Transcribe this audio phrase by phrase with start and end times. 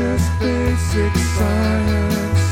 [0.00, 2.49] just basic science.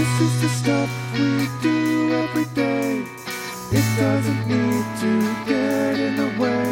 [0.00, 3.04] This is the stuff we do every day.
[3.70, 5.10] It doesn't need to
[5.44, 6.64] get in the way.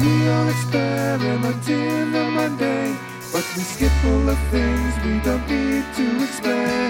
[0.00, 2.98] We all experiment in the mundane,
[3.32, 6.81] but we skip all the things we don't need to explain.